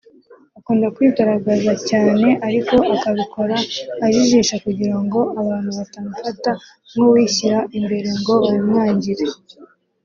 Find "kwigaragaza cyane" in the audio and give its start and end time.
0.95-2.27